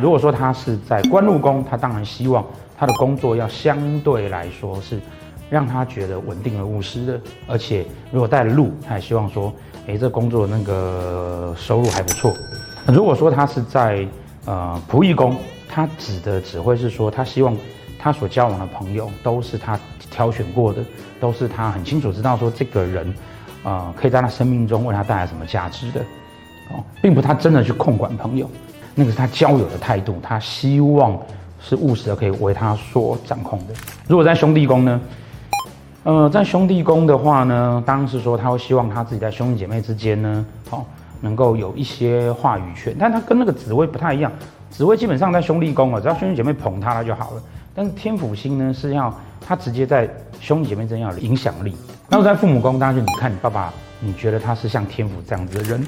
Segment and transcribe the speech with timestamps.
[0.00, 2.44] 如果说他是在官禄宫，他当然希望
[2.78, 5.00] 他的工作要相对来说是
[5.48, 9.52] 让他觉得稳定而务实的，而且如果带了禄，他也希望说，
[9.86, 12.32] 诶，这工作那个收入还不错。
[12.86, 14.06] 如果说他是在
[14.44, 15.36] 呃仆役宫，
[15.68, 17.56] 他指的只会是说，他希望
[17.98, 19.78] 他所交往的朋友都是他
[20.10, 20.84] 挑选过的，
[21.20, 23.14] 都是他很清楚知道说这个人，
[23.64, 26.00] 呃，可以在他生命中为他带来什么价值的，
[26.70, 28.50] 哦，并不他真的去控管朋友。
[28.98, 31.16] 那个是他交友的态度，他希望
[31.60, 33.74] 是务实的，可以为他所掌控的。
[34.08, 35.00] 如果在兄弟宫呢？
[36.02, 40.84] 呃，在兄弟宫的话呢，当然是说他会希望他自己在兄弟姐妹之间呢，好、哦、
[41.20, 42.96] 能够有一些话语权。
[42.98, 44.32] 但他跟那个紫微不太一样，
[44.70, 47.42] 紫微基本上在兄弟宫啊，只要兄弟姐妹捧他了就好了。
[47.74, 50.08] 但是天府星呢，是要他直接在
[50.40, 51.76] 兄弟姐妹之间要有影响力。
[52.08, 55.86] 那我在父母宫，当然就你看你爸爸，你觉得他是像天府这样子的人？